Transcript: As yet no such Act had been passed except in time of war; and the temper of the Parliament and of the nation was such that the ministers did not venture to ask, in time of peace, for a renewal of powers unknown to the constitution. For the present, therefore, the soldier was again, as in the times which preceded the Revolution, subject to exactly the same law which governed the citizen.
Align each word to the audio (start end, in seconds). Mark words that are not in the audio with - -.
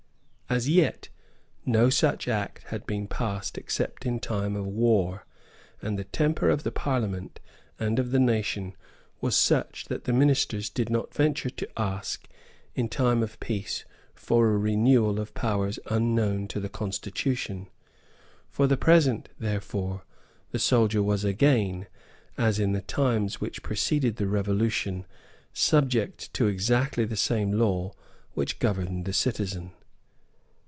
As 0.53 0.67
yet 0.67 1.07
no 1.65 1.89
such 1.89 2.27
Act 2.27 2.63
had 2.65 2.85
been 2.85 3.07
passed 3.07 3.57
except 3.57 4.05
in 4.05 4.19
time 4.19 4.57
of 4.57 4.65
war; 4.67 5.25
and 5.81 5.97
the 5.97 6.03
temper 6.03 6.49
of 6.49 6.63
the 6.63 6.73
Parliament 6.73 7.39
and 7.79 7.97
of 7.99 8.11
the 8.11 8.19
nation 8.19 8.75
was 9.21 9.33
such 9.37 9.85
that 9.85 10.03
the 10.03 10.11
ministers 10.11 10.69
did 10.69 10.89
not 10.89 11.13
venture 11.13 11.49
to 11.51 11.69
ask, 11.79 12.27
in 12.75 12.89
time 12.89 13.23
of 13.23 13.39
peace, 13.39 13.85
for 14.13 14.49
a 14.49 14.57
renewal 14.57 15.21
of 15.21 15.33
powers 15.33 15.79
unknown 15.85 16.49
to 16.49 16.59
the 16.59 16.67
constitution. 16.67 17.69
For 18.49 18.67
the 18.67 18.75
present, 18.75 19.29
therefore, 19.39 20.03
the 20.51 20.59
soldier 20.59 21.01
was 21.01 21.23
again, 21.23 21.87
as 22.37 22.59
in 22.59 22.73
the 22.73 22.81
times 22.81 23.39
which 23.39 23.63
preceded 23.63 24.17
the 24.17 24.27
Revolution, 24.27 25.05
subject 25.53 26.33
to 26.33 26.47
exactly 26.47 27.05
the 27.05 27.15
same 27.15 27.53
law 27.53 27.93
which 28.33 28.59
governed 28.59 29.05
the 29.05 29.13
citizen. 29.13 29.71